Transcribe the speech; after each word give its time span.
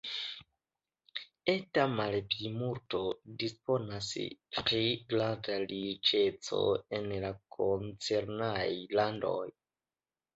Eta 1.51 1.81
malplimulto 1.97 3.01
disponas 3.43 4.07
pri 4.55 4.79
granda 5.13 5.57
riĉeco 5.73 6.63
en 7.01 7.07
la 7.25 7.31
koncernaj 7.59 8.65
landoj. 9.01 9.45